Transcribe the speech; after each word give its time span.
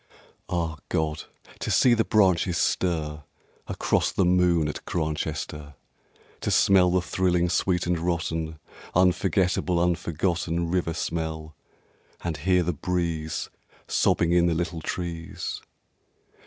Ah 0.49 0.77
God! 0.89 1.25
to 1.59 1.69
see 1.69 1.93
the 1.93 2.03
branches 2.03 2.57
stir 2.57 3.23
Across 3.67 4.13
the 4.13 4.25
moon 4.25 4.67
at 4.67 4.83
Grantchester! 4.83 5.75
To 6.39 6.49
smell 6.49 6.89
the 6.89 7.03
thrilling 7.03 7.49
sweet 7.49 7.85
and 7.85 7.99
rotten 7.99 8.57
Unforgettable, 8.95 9.79
unforgotten 9.79 10.71
River 10.71 10.95
smell, 10.95 11.55
and 12.23 12.35
hear 12.37 12.63
the 12.63 12.73
breeze 12.73 13.51
Sobbing 13.87 14.31
in 14.31 14.47
the 14.47 14.55
little 14.55 14.81
trees. 14.81 15.61